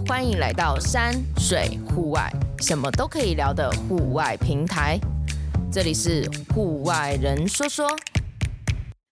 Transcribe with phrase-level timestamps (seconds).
[0.00, 4.98] 欢迎来到山水户外，什么都可以聊的户外平台。
[5.70, 7.88] 这里是户外人说说。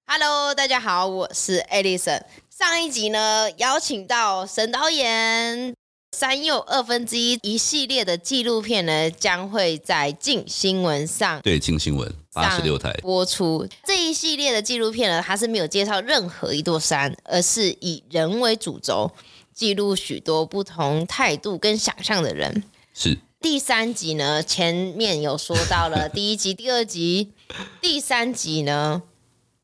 [0.06, 2.22] Hello，大家好，我是 Alison。
[2.50, 5.74] 上一集呢，邀请到沈导演。
[6.16, 13.66] 山佑二分之一一系列的纪录片呢，将会在镜新闻上对镜新闻八十六台播出。
[13.84, 19.10] 这一系列的纪录片呢，它是没有介绍任何一座山，而是以人为主轴，
[19.54, 22.64] 记录许多不同态度跟想象的人。
[22.92, 27.32] 是第三集呢，前面有说到了 第一集、第二集，
[27.80, 29.02] 第三集呢，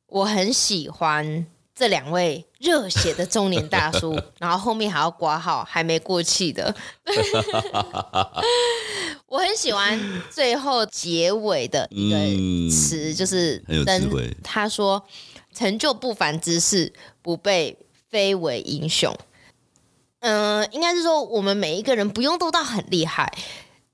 [0.07, 1.47] 我很喜欢。
[1.79, 6.75] 这两位热血的中年大叔， 然后后面还要挂号还没过气的，
[9.29, 12.17] 我很喜欢最后结尾的一个
[12.75, 14.35] 词，嗯、就是很有智慧。
[14.43, 15.05] 他说
[15.53, 16.91] ：“成就不凡之事，
[17.21, 17.77] 不被
[18.09, 19.15] 非为英雄。”
[20.21, 23.31] 嗯，应该是说我们每一个人不用都到很厉害，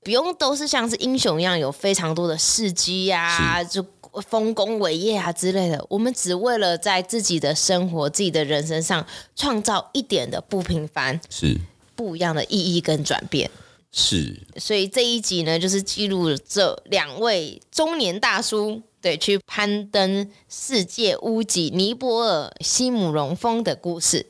[0.01, 3.85] 不用都是像是英雄一样有非常多的事迹呀，就。
[4.21, 11.57] 丰功伟业啊之类的，我们只为了在自己的生活、自己的人生上创造一点的不平凡，是
[11.95, 13.49] 不一样的意义跟转变。
[13.91, 24.25] 是，所以这一集呢，就是记录这两位中年大叔对去攀登世界屋脊尼泊尔西姆龙峰的故事。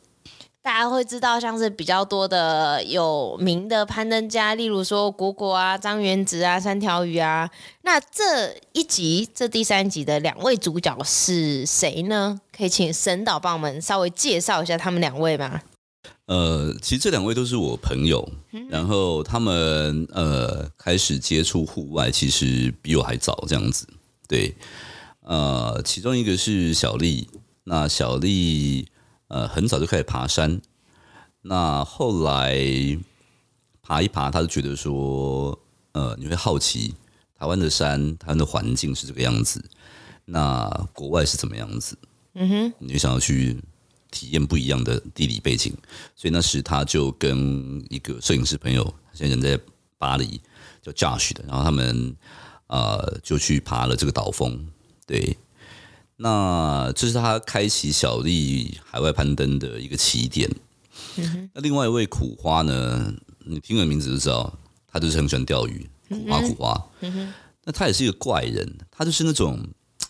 [0.63, 7.51] 大家会知道，像是比较多的有名的攀登家，例如说果果啊、张元直啊、三条鱼啊。
[7.81, 12.39] 那这一集，这第三集的两位主角是谁呢？
[12.55, 15.59] 可以请沈导帮我们稍微介绍一下他们两位吗？
[16.27, 23.85] 呃，其实这两位都是我朋友，嗯、然后他们呃开始接触户外，其实比我还早，这样子。
[24.29, 24.55] 对，
[25.23, 27.27] 呃，其中一个是小丽，
[27.65, 28.87] 那小丽。
[29.33, 30.61] 呃，很早就开始爬山，
[31.41, 32.55] 那后来
[33.81, 35.59] 爬一爬，他就觉得说，
[35.93, 36.93] 呃，你会好奇
[37.39, 39.59] 台湾的山，台湾的环境是这个样子，
[40.25, 41.97] 那国外是怎么样子？
[42.35, 43.59] 嗯哼，你就想要去
[44.11, 45.73] 体验不一样的地理背景，
[46.15, 48.83] 所以那时他就跟一个摄影师朋友，
[49.13, 49.59] 现在人在
[49.97, 50.39] 巴黎，
[50.83, 52.15] 叫 Josh 的，然后他们
[52.67, 54.63] 呃就去爬了这个岛峰，
[55.07, 55.35] 对。
[56.17, 60.49] 那这是他开启小丽海外攀登的一个起点。
[61.17, 63.13] 嗯、那另外一位苦花呢？
[63.45, 64.57] 你听了名字就知道，
[64.87, 65.89] 他就是很喜欢钓鱼。
[66.07, 66.89] 苦花苦花。
[67.01, 67.33] 嗯、
[67.65, 69.59] 那他也是一个怪人，他就是那种，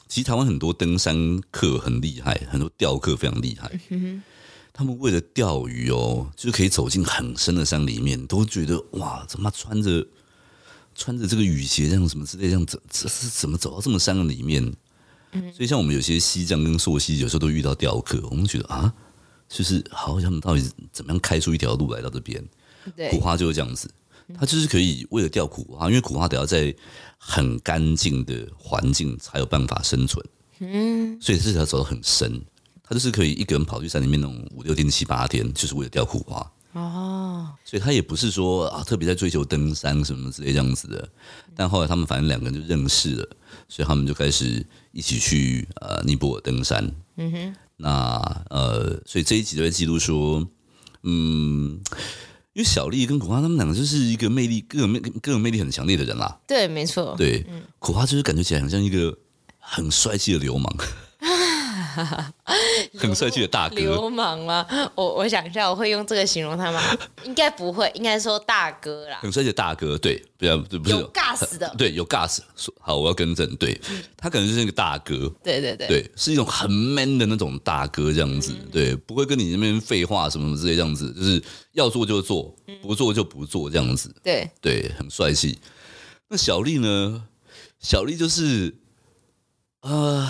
[0.08, 3.72] 其实台湾很多登山客很厉害，很多钓客非常厉害。
[3.90, 4.22] 嗯、
[4.72, 10.06] 他们为了钓鱼哦，就是可以走进很深的山里面，都觉得哇，怎么穿着
[10.94, 14.74] 穿着这个雨鞋这样什么之类，这样怎，这是怎么走到这么山的里面？
[15.54, 18.94] 所以，像我们有些西藏跟溯溪，有时候都遇到雕刻，我们觉得啊，
[19.50, 22.44] 就是好像他们到底怎么样开出一条路来到这边？
[22.96, 23.10] 对。
[23.10, 23.90] 苦花就是这样子，
[24.38, 26.74] 它就是可以为了钓苦花，因为苦花得要在
[27.18, 30.26] 很干净的环境才有办法生存，
[30.60, 32.42] 嗯，所以这条走得很深，
[32.84, 36.52] 它就是可以一个人跑去山里面那种五六天、七八天，就是为了钓苦花。
[36.74, 41.08] 哦，所以他也不是说啊特别在追求登山什么之类这样子的，
[41.56, 43.30] 但后来他们反正两个人就认识了，
[43.68, 46.92] 所以他们就开始一起去呃尼泊尔登山。
[47.16, 50.48] 嗯哼，那呃，所以这一集就在记录说，
[51.04, 51.80] 嗯，
[52.54, 56.40] 因为小丽跟苦花他们两个就是一个魅力各有魅各有魅力很强烈的人啦。
[56.48, 57.16] 对，没错。
[57.18, 59.18] 对，嗯、苦花就是感觉起来很像一个
[59.60, 60.76] 很帅气的流氓。
[62.98, 64.66] 很帅气的大哥，流氓吗？
[64.96, 66.82] 我我想一下，我会用这个形容他吗？
[67.24, 69.20] 应该不会，应该说大哥啦。
[69.22, 72.40] 很帅气的大哥，对，不要，不是有 gas 的，对，有 gas。
[72.80, 73.80] 好，我要更正，对，
[74.18, 85.60] 他可能就是那个大哥，对对对，对，是一种很 man 的那种大哥这样子，对，不会跟你那边废话什么什么之类这样子，就是要做就做，不做就不做这样子，对对，很帅气。
[86.30, 87.24] 那小丽呢？
[87.80, 88.76] 小丽就是，
[89.82, 90.28] 呃。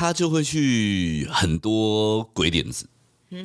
[0.00, 2.88] 他就会去很多鬼点子，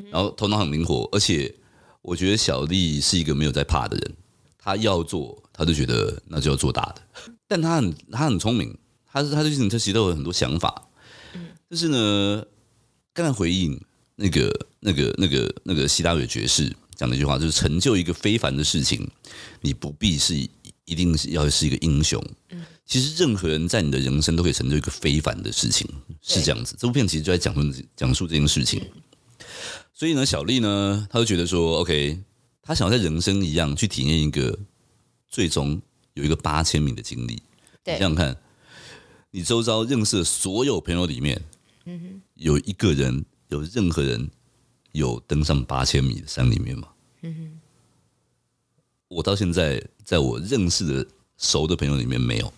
[0.10, 1.54] 然后头脑很灵活，而且
[2.02, 4.16] 我觉得小丽是一个没有在怕的人。
[4.57, 7.02] 他要做，他就觉得那就要做大的。
[7.46, 8.74] 但他很他很聪明，
[9.06, 10.88] 他是他对事情他其实都有很多想法。
[11.69, 12.46] 就是呢，
[13.12, 13.78] 刚才回应
[14.16, 19.06] 那个那个那个那个希拉蕊爵士讲的一句话，就是成就一个非凡的事情，
[19.60, 20.34] 你不必是
[20.86, 22.24] 一定是要是一个英雄。
[22.86, 25.90] 其实任何人在你的人生都可以成就一个非凡的事情，
[26.22, 26.76] 是这样子。
[26.78, 28.80] 这部片其实就在讲述讲述这件事情。
[29.92, 32.22] 所以呢，小丽呢，她就觉得说，OK，
[32.62, 34.60] 她想要在人生一样去体验一个
[35.28, 35.82] 最终
[36.14, 37.42] 有一个八千米的经历。
[37.84, 38.38] 对，想想看，
[39.32, 41.42] 你周遭认识的所有朋友里面，
[41.86, 44.30] 嗯有一个人，有任何人
[44.92, 46.90] 有登上八千米的山里面吗？
[47.22, 47.60] 嗯，
[49.08, 52.54] 我到现在在我认识的熟的朋友里面没有。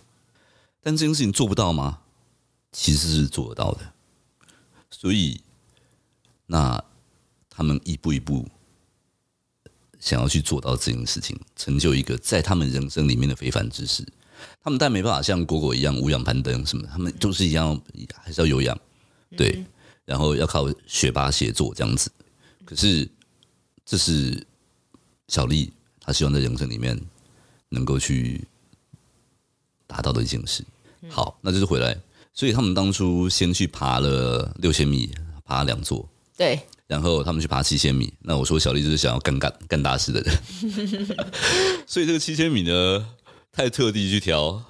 [0.88, 2.00] 但这件事情做不到吗？
[2.72, 3.92] 其实是做得到的。
[4.90, 5.38] 所以，
[6.46, 6.82] 那
[7.50, 8.48] 他们一步一步
[10.00, 14.02] 想要去做到这件事情，成就一个在他们人生里面的非凡之事。
[14.62, 17.78] 他们但没办法像果果一样无氧攀登什么，他们都是一样，
[18.16, 18.80] 还是要有氧，
[19.36, 19.62] 对，
[20.06, 22.10] 然后要靠学霸协作这样子。
[22.64, 23.06] 可是，
[23.84, 24.42] 这是
[25.26, 25.70] 小丽
[26.00, 26.98] 她希望在人生里面
[27.68, 28.42] 能够去
[29.86, 30.64] 达到的一件事。
[31.08, 31.96] 好，那就是回来。
[32.32, 35.10] 所以他们当初先去爬了六千米，
[35.44, 36.60] 爬了两座，对。
[36.86, 38.10] 然后他们去爬七千米。
[38.22, 40.34] 那我说小丽就是想要干干干大事的人，
[41.86, 43.06] 所以这个七千米呢，
[43.52, 44.62] 太特地去挑，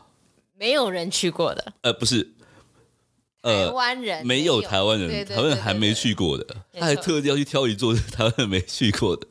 [0.58, 1.72] 没有人去过的。
[1.82, 2.28] 呃，不是，
[3.42, 9.26] 呃，台湾人没有台湾人，台湾人还没去过的，他还特地要去挑一座 台湾人没去过的。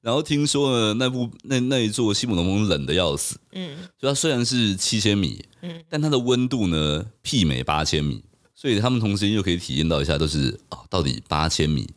[0.00, 8.22] 然后听说呢，那部那那一座西姆龙峰冷的要死，嗯，就它虽然是七千米，嗯，但它的温度呢媲美八千米，
[8.54, 11.88] 所以他们同时又可以体验到一下，都是哦，到底八千米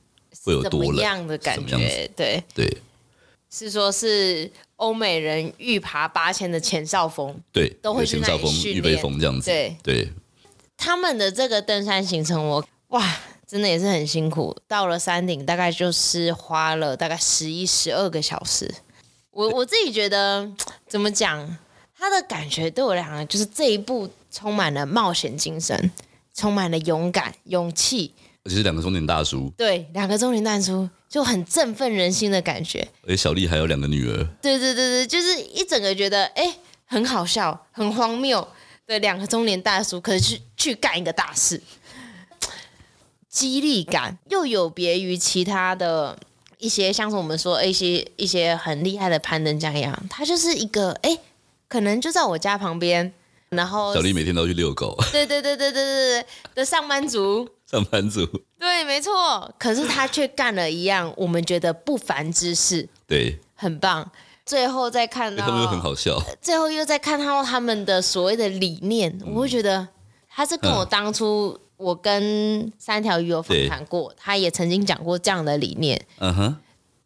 [0.44, 2.09] 会有多冷样的感觉？
[2.15, 2.77] 对对，
[3.50, 10.09] 是说，是欧美人欲爬八千的前哨峰，对，都会去那里，预备峰这样子，对对，
[10.77, 13.17] 他们的这个登山行程我，我哇。
[13.47, 18.74] 真的也是很辛苦，到了山顶大概就是花了大概十一、十二个小时。
[19.31, 20.50] 我我自己觉得
[20.88, 21.57] 怎么讲，
[21.97, 25.92] 他的感觉对我来讲就是这一步充满了冒险精神，
[26.33, 28.13] 充满了勇敢、勇气。
[28.44, 32.88] 而且是两个中年大叔，对，两个中年大叔就很振奋人心的感觉。
[33.03, 36.56] 而且小丽还有两个女儿，对对对对，就是一整个觉得哎，
[36.86, 38.48] 很好笑、很荒谬
[38.86, 41.59] 对两个中年大叔，可是去去干一个大事。
[43.36, 46.18] 激励感又有别于其他的
[46.58, 51.20] 一些，像是我们说一些一些很厉害的攀登家一样，他就是一个哎，
[51.68, 53.14] 可能就在我家旁边，
[53.50, 58.26] 然后小丽每天都去遛狗， 对对对对对对对的上班族，上班族，
[58.58, 59.54] 对，没错。
[59.60, 64.10] 可是他却干了一样我们觉得不凡之事，对，很棒。
[64.46, 69.86] 最后再看到他们又很好笑，最后又再看到他们的所谓的理念，我会觉得
[70.30, 71.60] 他是跟我当初。
[71.77, 76.01] 我跟三条鱼有访谈过，他也曾经讲过这样的理念。
[76.19, 76.56] 嗯哼，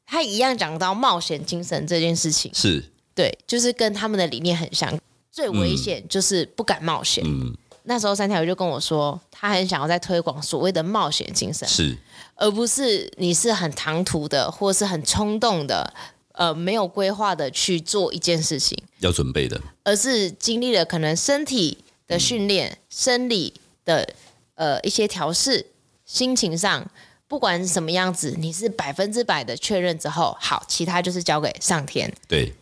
[0.06, 2.84] 他一样讲到冒险精神这件事情，是。
[3.16, 4.98] 对，就是跟他们的理念很像。
[5.32, 7.24] 最危险就是不敢冒险。
[7.26, 11.98] 嗯，那时候三条鱼就跟我说，他很想要在推广所谓的冒险精神，是，
[12.36, 15.94] 而不是你是很唐突的，或是很冲动的，
[16.34, 21.78] 呃，没有规划的去做一件事情，要准备的，而是经历了可能身体
[22.08, 24.14] 的训练、嗯、生理的。
[24.60, 25.66] 呃，一些调试，
[26.04, 26.86] 心情上，
[27.30, 32.14] 不管是什么样子，你是百分之百的确认之后，好，其他就是交给上天。
[32.28, 32.54] 对，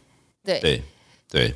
[0.43, 0.83] 对，对，
[1.27, 1.55] 对，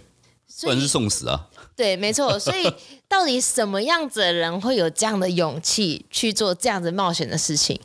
[0.63, 1.47] 不然是送死啊。
[1.75, 2.37] 对，没错。
[2.41, 2.73] 所以，
[3.07, 7.79] 到底什么样子的人会有这样的勇气去做这样子冒险的事情？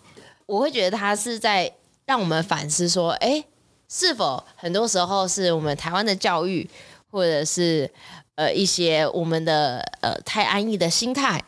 [0.47, 1.71] 我会觉得他是在
[2.07, 3.45] 让我们反思说，哎，
[3.87, 6.67] 是否很多时候是我们台湾的教育，
[7.11, 7.91] 或者是
[8.37, 11.45] 呃一些我们的呃太安逸的心态。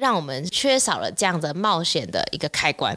[0.00, 2.96] 让我们缺少了这样的冒险的一个开关。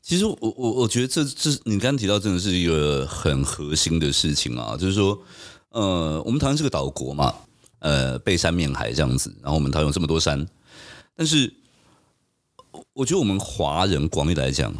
[0.00, 5.20] 其实我我我觉得这这你刚刚提到真的是一个很核心的事情啊，就是说，
[5.70, 7.34] 呃，我们台湾是个岛国嘛，
[7.80, 10.46] 呃，背山面海这样子，然后我们台湾有这么多山，
[11.14, 11.52] 但是
[12.94, 14.72] 我觉得我们华人广义来讲，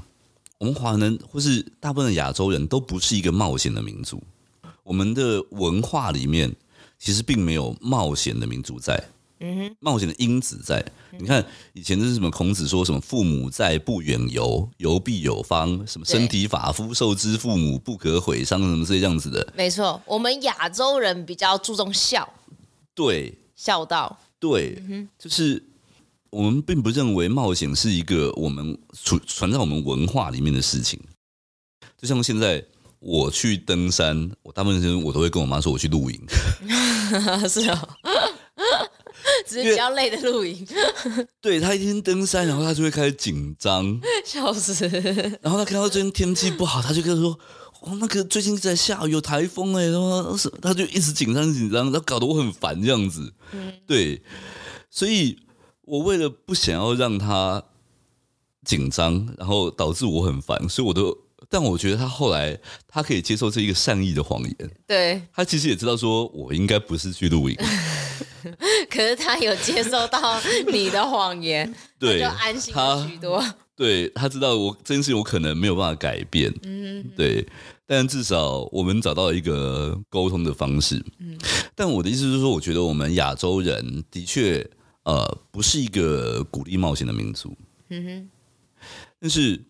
[0.59, 4.23] 我们华人或是大部分的亚洲人都不是一个冒险的民族，
[4.85, 6.55] 我们的文化里面
[6.99, 9.09] 其实并没有冒险的民族在。
[9.81, 10.85] 冒险的因子在。
[11.19, 11.45] 你看
[11.75, 12.31] 以前这是什么？
[12.31, 15.85] 孔子说什么“父母在，不远游，游必有方”。
[15.87, 19.53] 什么“身体发肤，受之父母，不可毁伤”什么这样子的。
[19.55, 22.27] 没错，我们亚洲人比较注重孝，
[22.95, 25.63] 对，孝道，对，嗯、就是
[26.31, 30.99] 我们并不认为冒险是一个我们存存在我们文化里面的事情。
[32.01, 32.65] 就像现在
[33.01, 36.19] 我去登山，我大部分时间我都会跟我妈说我去露营。
[37.47, 38.32] 是啊、哦。
[39.47, 40.67] 只是比较累的露营，
[41.41, 44.89] 对，他一天登山，然后他就会开始紧张， 笑死。
[45.41, 47.39] 然后他看到最近天气不好，他就跟他说
[47.83, 53.33] ：“哦，那个最近在下雨，有台风哎。”然后他就一直紧张紧张，然后搞得我很烦这样子。
[53.53, 54.23] 嗯，对，
[54.91, 55.39] 所以
[55.83, 57.63] 我为了不想要让他
[58.65, 61.17] 紧张，然后导致我很烦，所以我都。
[61.51, 62.59] 但我觉得他后来
[62.89, 64.71] 他可以接受这一个善意的谎言。
[64.87, 67.57] 对，他其实也知道说我应该不是去露营。
[68.93, 70.39] 可是他有接受到
[70.71, 72.75] 你的谎言， 对，就安心
[73.09, 73.43] 许多。
[73.75, 77.47] 对，他知道我这件事情我可能没有办法改变，嗯，对。
[77.87, 81.03] 但至少我们找到一个沟通的方式。
[81.19, 81.39] 嗯，
[81.75, 84.67] 但我的意思是说，我觉得我们亚洲人的确
[85.05, 87.57] 呃不是一个鼓励冒险的民族。
[87.89, 88.31] 嗯哼。
[89.19, 89.61] 但是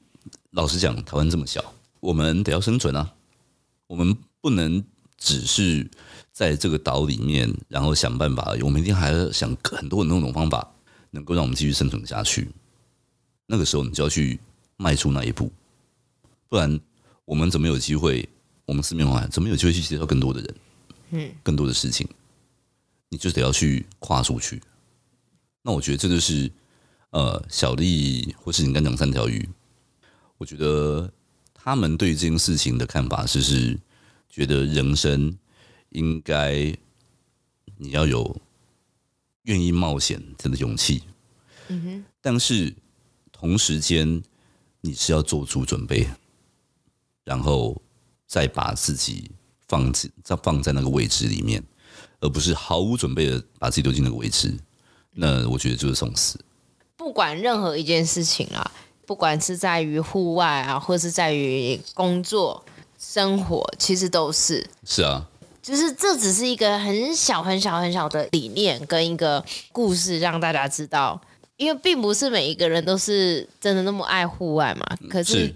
[0.50, 1.64] 老实讲，台湾这么小，
[2.00, 3.12] 我们得要生存啊。
[3.86, 4.84] 我们不能
[5.16, 5.88] 只是
[6.32, 8.54] 在这个岛里面，然后想办法。
[8.62, 10.66] 我们一定还要想很多很多种方法，
[11.10, 12.48] 能够让我们继续生存下去。
[13.46, 14.40] 那个时候，你就要去
[14.76, 15.52] 迈出那一步，
[16.48, 16.80] 不然。
[17.24, 18.28] 我们怎么有机会？
[18.66, 20.54] 我们四面环海，怎么有机会去接触更多的人？
[21.10, 22.06] 嗯，更多的事情，
[23.08, 24.60] 你就得要去跨出去。
[25.62, 26.50] 那我觉得这就是
[27.10, 29.48] 呃，小丽或是你刚讲三条鱼，
[30.36, 31.10] 我觉得
[31.54, 33.78] 他们对这件事情的看法，就是
[34.28, 35.34] 觉得人生
[35.92, 36.76] 应该
[37.78, 38.36] 你要有
[39.42, 41.02] 愿意冒险这样的勇气。
[41.68, 42.74] 嗯哼，但是
[43.30, 44.22] 同时间
[44.80, 46.08] 你是要做足准备。
[47.24, 47.80] 然后
[48.26, 49.30] 再把自己
[49.68, 51.62] 放进再放在那个位置里面，
[52.18, 54.52] 而不是毫无准备的把自己丢进那个位置。
[55.12, 56.44] 那我觉得就是送死。
[56.96, 58.68] 不管任何一件事情啊，
[59.06, 62.64] 不管是在于户外啊，或是在于工作、
[62.98, 64.68] 生活，其实都是。
[64.84, 65.30] 是啊，
[65.62, 71.18] 就是这只是一个很小、很小、很小的理念跟一个故事，让大家知道，
[71.56, 74.84] 因为并不是每一个人都是真的那么爱户外嘛。
[75.08, 75.32] 可是。
[75.32, 75.54] 是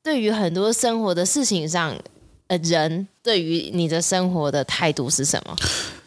[0.00, 1.94] 对于很多生活的事情上，
[2.46, 5.54] 呃，人对于你的生活的态度是什么？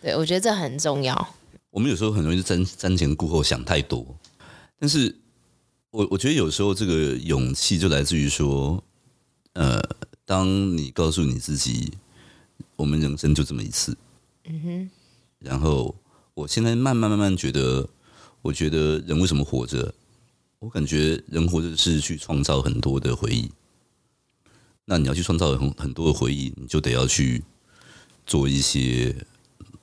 [0.02, 1.36] 对，我觉得这很重要。
[1.70, 4.04] 我们有时候很容易瞻瞻前顾后，想太多。
[4.80, 5.16] 但是
[5.92, 8.84] 我我觉得有时候这个勇气就来自于说，
[9.54, 9.80] 呃，
[10.26, 11.92] 当你告诉你自己，
[12.82, 13.96] 我们人生就这么一次，
[14.46, 14.90] 嗯哼。
[15.38, 15.96] 然后
[16.34, 17.88] 我现在慢慢慢慢觉得，
[18.42, 19.94] 我觉得人为什么活着？
[20.58, 23.52] 我感觉人活着是去创造很多的回忆。
[24.86, 27.44] 那你要去创造很很多的回忆，你就得要去
[28.26, 29.16] 做一些，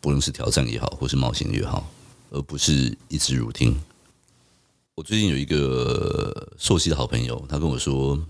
[0.00, 1.88] 不论是挑战也好，或是冒险也好，
[2.30, 3.76] 而不是一直 routine。
[4.96, 8.20] 我最近有一个溯溪的好朋友，他跟我说，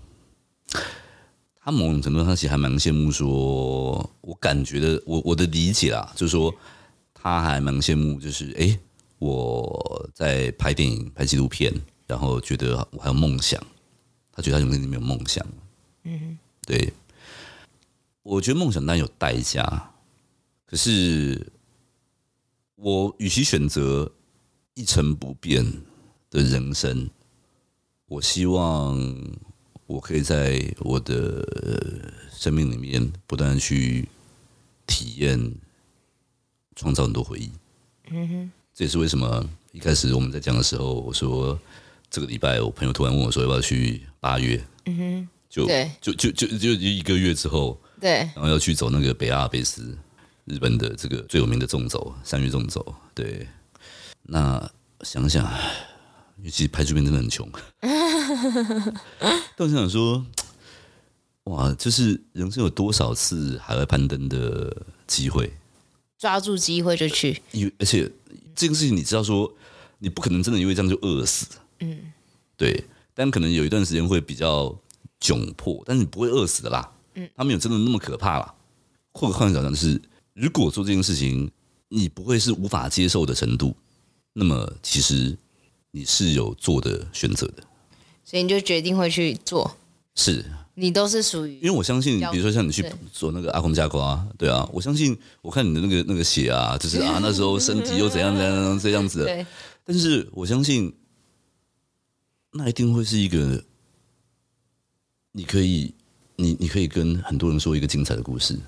[1.61, 6.53] 他某种程度上其实还蛮羡慕说，我感觉的，我我的理解啊，就是说
[7.13, 8.79] 他还蛮羡慕，就是哎、
[9.19, 11.73] 我在拍电影、拍纪录片，
[12.07, 13.61] 然后觉得我还有梦想，
[14.31, 15.45] 他觉得他人生里面有梦想，
[16.03, 16.37] 嗯。
[16.65, 16.93] 对，
[18.21, 19.91] 我觉得梦想当然有代价，
[20.65, 21.51] 可是
[22.75, 24.11] 我与其选择
[24.75, 25.65] 一成不变
[26.29, 27.09] 的人生，
[28.05, 28.97] 我希望
[29.89, 31.43] 我可以在我的
[32.31, 34.07] 生命里面不断去
[34.85, 35.51] 体验，
[36.75, 37.49] 创造很多回忆。
[38.11, 41.59] 嗯哼，这也是为什么一开始我们在讲的时候，我说
[42.07, 44.63] 这个礼拜我朋友突然问我说要不要去八月。
[44.85, 45.27] 嗯哼。
[45.49, 45.65] 就
[45.99, 49.97] 就就就就一个月之后，对，然后要去走那个北阿尔卑斯，
[50.45, 52.93] 日本的这个最有名的纵走，三月纵走。
[53.15, 53.47] 对，
[54.21, 55.51] 那想想，
[56.43, 57.49] 尤其拍这边真的很穷，
[59.55, 60.25] 但我想说，
[61.45, 65.51] 哇，就是人生有多少次海外攀登的机会，
[66.17, 67.41] 抓住机会就去。
[67.51, 68.11] 因为而且
[68.55, 69.51] 这个事情，你知道说，
[69.99, 71.47] 你不可能真的因为这样就饿死。
[71.79, 72.11] 嗯，
[72.57, 74.75] 对，但可能有一段时间会比较。
[75.21, 76.89] 窘迫，但是你不会饿死的啦。
[77.15, 78.55] 嗯，他没有真的那么可怕啦。
[79.11, 80.01] 或者换个角度讲，就是
[80.33, 81.51] 如果做这件事情，
[81.89, 83.75] 你不会是无法接受的程度，
[84.31, 85.37] 那么其实
[85.91, 87.63] 你是有做的选择的。
[88.29, 89.75] 所以你就决定会去做。
[90.13, 90.45] 是，
[90.75, 99.45] 你都是属于，因为我相信，比如说像你去做那个阿公加瓜，对啊，我相信，我看你的那个那个血啊，就是啊， 那时候身体又怎样怎样这样子。
[99.83, 100.93] 但是我相信，
[102.51, 103.63] 那一定会是一个。
[105.31, 105.93] 你可以，
[106.35, 108.59] 你你可以跟很多人说一个精彩的故事。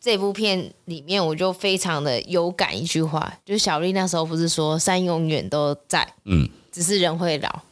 [0.00, 7.62] 这部片里面，我就非常的有感一句话，就是小丽那时候不是说山永远都在，嗯，只是人会老。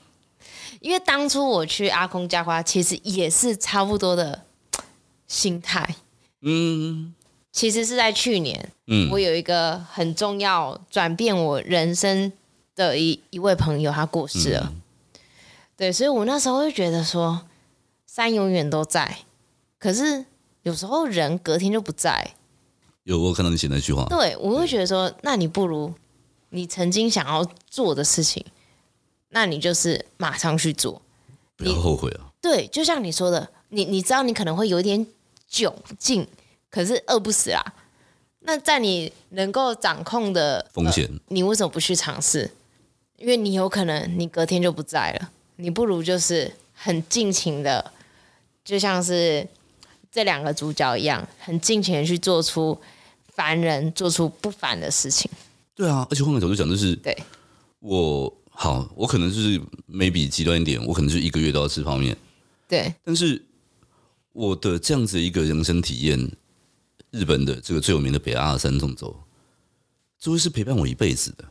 [0.83, 4.43] 因为当初我去阿空家花，其实也是差不多的
[5.27, 5.97] 心态，
[6.43, 7.15] 嗯，
[7.51, 12.31] 其实是在去年，嗯，我有一个很重要转变我人生
[12.75, 14.83] 的一一位朋友，他过世了，嗯，
[15.77, 17.43] 对，所以我那时候就觉得说。
[18.15, 19.21] 山永远都在，
[19.79, 20.27] 可是
[20.65, 22.33] 有时候人隔天就不在。
[23.05, 25.95] 有我看到你写那句话，对我会觉得说，那你不如
[26.51, 28.45] 你曾经想要做的事情，
[29.35, 31.03] 那你就是马上去做，
[31.57, 32.31] 不要后悔啊。
[32.41, 35.07] 对，就像你说的，你你知道你可能会有一点
[35.51, 36.27] 窘境，
[36.71, 37.63] 可是饿不死啦。
[38.41, 42.51] 那在你能够掌控的风险，呃，你为什么不去尝试？
[43.17, 47.93] 因为你有可能你隔天就不在了，你不如就是很尽情的。
[48.65, 49.47] 就像是
[50.11, 52.77] 这两个主角一样，很尽情的去做出
[53.35, 55.31] 凡人做出不凡的事情。
[55.75, 57.17] 对啊，而且换个角度讲，就是对
[57.79, 62.17] 我好，我可能就是 maybe 极端一点，我可能就一个月都要吃泡面。
[62.69, 63.45] 对，但是
[64.33, 66.31] 我的这样子一个人生体验，
[67.11, 69.19] 日本的这个最有名的北阿尔山纵走，
[70.19, 71.45] 这会是陪伴我一辈子的。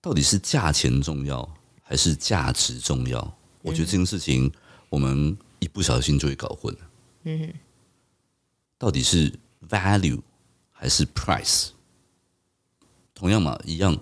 [0.00, 1.46] 到底是价钱重要
[1.82, 3.36] 还是价值重要？
[3.62, 4.50] 我觉得这件事情
[4.88, 6.80] 我们一不小心就会搞混了。
[7.24, 7.54] 嗯哼，
[8.78, 9.32] 到底是
[9.68, 10.20] value
[10.70, 11.70] 还是 price？
[13.12, 13.98] 同样嘛，一样，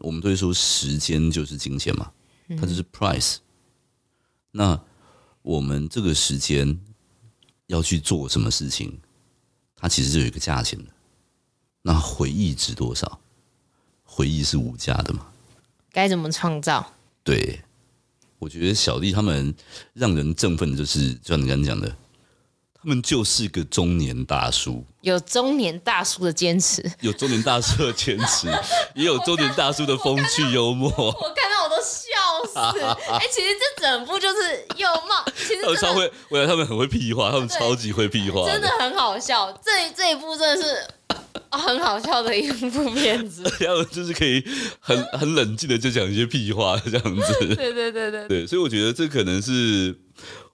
[0.00, 2.10] 我们都会说时间就是金钱嘛，
[2.58, 3.36] 它就是 price。
[4.50, 4.80] 那
[5.42, 6.78] 我们这个时间
[7.66, 8.98] 要去做什么事情，
[9.76, 10.90] 它其实就有一个价钱的。
[11.82, 13.20] 那回忆值多少？
[14.04, 15.28] 回忆是无价的嘛？
[15.92, 16.92] 该怎么创造？
[17.22, 17.62] 对，
[18.38, 19.54] 我觉得小弟他们
[19.94, 21.96] 让人振奋的就是，就像你刚刚讲的。
[22.82, 28.48] 他们就是个中年大叔，有中年大叔的坚持，有中年大叔的坚持，
[28.96, 30.90] 也有中年大叔的风趣幽默。
[30.96, 32.80] 我看，到我都笑死！
[33.12, 39.52] 哎、欸，其实这整部就是幽默，其实他们超会，我觉得他们很会屁话，他们超级会屁话，真的很好笑。
[39.62, 40.86] 这这一部真的是
[41.50, 44.42] 很好笑的一部片子， 然后就是可以
[44.80, 47.54] 很很冷静的就讲一些屁话这样子。
[47.54, 50.00] 对对对对对，所以我觉得这可能是。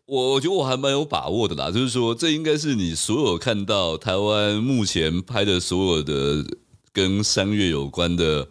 [0.07, 6.47] 我我觉得我还蛮有把握的啦，就是说，这应该是你所有看到台湾目前拍的所有的
[6.93, 8.47] 跟山岳有关的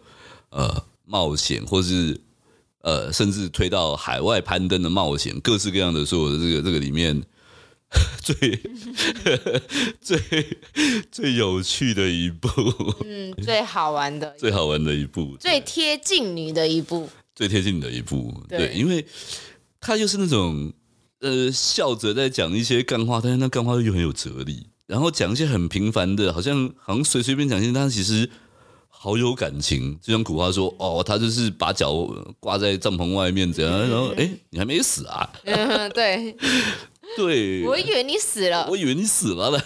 [0.50, 2.20] 呃冒险，或是
[2.82, 7.22] 呃甚至推到海外攀登的冒险，各式各样的所有的这个这个里面
[8.20, 8.60] 最
[9.98, 10.58] 最
[11.10, 12.48] 最有趣的一部，
[13.02, 19.06] 嗯，最好玩的， 最好玩的一部，最贴近你的一部，最贴近你的一部，对，因为
[19.80, 20.70] 它就是那种。
[21.20, 24.66] 呃，笑着在讲一些干话，但是那干话又很有哲理。
[24.86, 28.30] 然后讲一些很平凡的，好像好像随随便讲一些，但是其实
[28.88, 29.98] 好有感情。
[30.00, 31.92] 就像古话说，哦，他就是把脚
[32.38, 33.80] 挂在帐篷外面，这样。
[33.80, 35.28] 然后，哎，你还没死啊？
[35.44, 36.36] 嗯，对，
[37.16, 39.60] 对，我以为你死了，我以为你死了呢。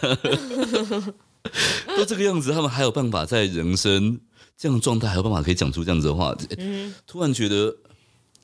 [1.97, 4.21] 都这个样子，他们还有办法在人生
[4.57, 6.35] 这样的状态，还有办法可以讲出这样子的话。
[6.57, 7.77] 嗯，突然觉得。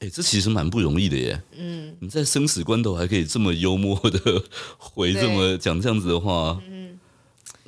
[0.01, 1.43] 哎，这其实蛮不容易的耶。
[1.57, 4.43] 嗯，你在生死关头还可以这么幽默的
[4.77, 6.99] 回这么讲这样子的话，嗯，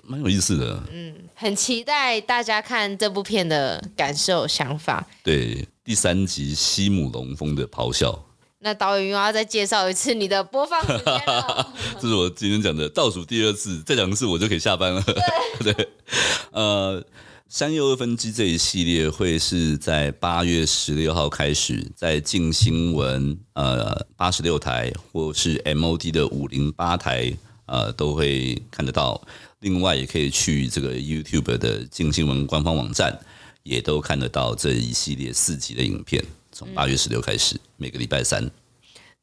[0.04, 0.82] 蛮有意思的。
[0.92, 5.06] 嗯，很期待大家看这部片的感受想法。
[5.24, 8.26] 对，第三集西姆龙峰的咆哮。
[8.58, 11.72] 那导演又要再介绍一次你的播放时间了。
[11.98, 15.02] 这是我今天讲的倒数第二次，再讲一次我就可以下班了。
[15.64, 15.88] 对，对，
[16.52, 17.02] 呃。
[17.48, 27.34] 山又二分之一这一系列会是在八月十六号开始，在镜新闻呃八十六台或是 MOD 的五零八台
[27.64, 29.18] 呃都会看得到。
[29.61, 33.18] 另外也可以去这个 YouTube 的镜新闻官方网站，
[33.62, 36.22] 也都看得到这一系列四集的影片。
[36.52, 38.46] 从八月十六开始，嗯、每个礼拜三。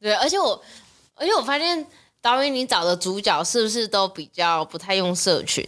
[0.00, 0.60] 对，而且我
[1.14, 1.86] 而且我发现
[2.20, 5.64] 导演你找的主角是不是都比较不太用社群？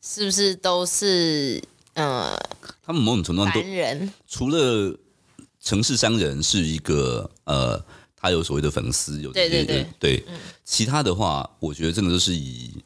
[0.00, 1.60] 是不是都是？
[1.94, 2.34] 呃，
[2.82, 3.60] 他们某种程度上都
[4.26, 4.98] 除了
[5.60, 7.84] 城市商人是一个呃，
[8.16, 10.24] 他有所谓的粉丝，有对对对对，
[10.64, 12.82] 其他的话，我觉得真的都是以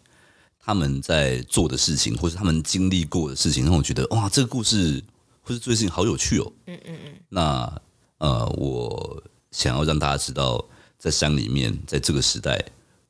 [0.59, 5.03] 他们在做的事情，或是他们经历过的事情，让我觉得哇，这个故事
[5.41, 6.53] 或是这件事情好有趣哦。
[6.67, 7.15] 嗯嗯嗯。
[7.29, 7.81] 那
[8.19, 10.63] 呃，我想要让大家知道，
[10.99, 12.63] 在山里面，在这个时代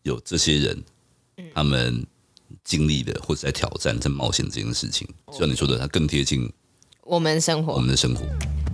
[0.03, 0.85] 有这些人，
[1.55, 2.07] 他们。
[2.65, 6.51] 经历的或者在挑战、在冒险这件事情，就像你说的，它更贴近
[7.03, 8.25] 我们生活，我们的生活。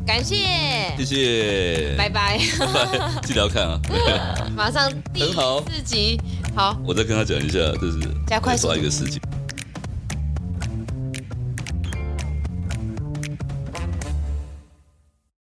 [0.04, 0.36] 感谢，
[0.96, 2.38] 谢谢，拜拜，
[3.22, 3.80] 记得要看啊！
[4.56, 6.20] 马上第四集，
[6.56, 9.20] 好，我再跟他讲一下，就是加快抓一个事情。